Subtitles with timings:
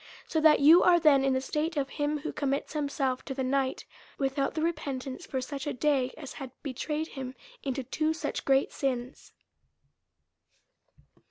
[0.27, 3.43] So that you are then in the state of him who commits himself to the
[3.43, 3.85] night
[4.17, 8.71] without the repentance for such a day, as had betrayed him into two such great
[8.71, 9.31] sins.